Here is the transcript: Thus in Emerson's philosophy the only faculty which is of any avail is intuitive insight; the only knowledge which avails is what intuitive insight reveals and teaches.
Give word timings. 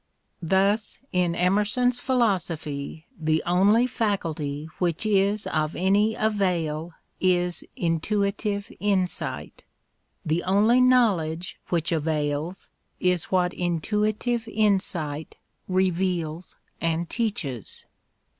Thus 0.41 0.97
in 1.11 1.35
Emerson's 1.35 1.99
philosophy 1.99 3.05
the 3.19 3.43
only 3.45 3.85
faculty 3.85 4.67
which 4.79 5.05
is 5.05 5.45
of 5.45 5.75
any 5.75 6.15
avail 6.15 6.93
is 7.19 7.63
intuitive 7.75 8.71
insight; 8.79 9.63
the 10.25 10.41
only 10.41 10.81
knowledge 10.81 11.59
which 11.69 11.91
avails 11.91 12.71
is 12.99 13.25
what 13.25 13.53
intuitive 13.53 14.47
insight 14.47 15.37
reveals 15.67 16.55
and 16.81 17.07
teaches. 17.07 17.85